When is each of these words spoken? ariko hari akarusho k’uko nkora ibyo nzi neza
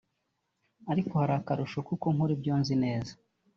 ariko 0.91 1.11
hari 1.21 1.33
akarusho 1.39 1.77
k’uko 1.85 2.07
nkora 2.13 2.31
ibyo 2.37 2.53
nzi 2.59 2.75
neza 2.83 3.13